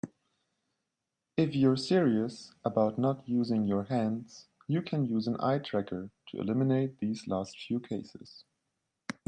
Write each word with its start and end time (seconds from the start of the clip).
If 1.37 1.53
you're 1.53 1.75
serious 1.77 2.51
about 2.65 2.97
not 2.97 3.21
using 3.29 3.67
your 3.67 3.83
hands, 3.83 4.47
you 4.67 4.81
can 4.81 5.05
use 5.05 5.27
an 5.27 5.37
eye 5.39 5.59
tracker 5.59 6.09
to 6.29 6.37
eliminate 6.39 6.97
these 6.97 7.27
last 7.27 7.55
few 7.59 7.79
cases. 7.79 8.43